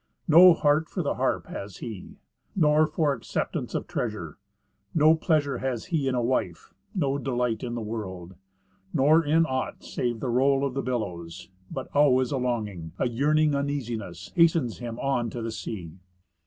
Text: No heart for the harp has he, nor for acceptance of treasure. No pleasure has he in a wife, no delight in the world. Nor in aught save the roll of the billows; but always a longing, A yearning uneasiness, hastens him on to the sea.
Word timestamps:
No 0.27 0.55
heart 0.55 0.89
for 0.89 1.03
the 1.03 1.13
harp 1.13 1.45
has 1.45 1.77
he, 1.77 2.17
nor 2.55 2.87
for 2.87 3.13
acceptance 3.13 3.75
of 3.75 3.85
treasure. 3.85 4.39
No 4.95 5.13
pleasure 5.13 5.59
has 5.59 5.85
he 5.93 6.07
in 6.07 6.15
a 6.15 6.23
wife, 6.23 6.73
no 6.95 7.19
delight 7.19 7.63
in 7.63 7.75
the 7.75 7.81
world. 7.83 8.33
Nor 8.95 9.23
in 9.23 9.45
aught 9.45 9.83
save 9.83 10.19
the 10.19 10.29
roll 10.29 10.65
of 10.65 10.73
the 10.73 10.81
billows; 10.81 11.49
but 11.69 11.87
always 11.93 12.31
a 12.31 12.37
longing, 12.37 12.93
A 12.97 13.07
yearning 13.07 13.53
uneasiness, 13.53 14.31
hastens 14.35 14.79
him 14.79 14.97
on 14.97 15.29
to 15.29 15.43
the 15.43 15.51
sea. 15.51 15.99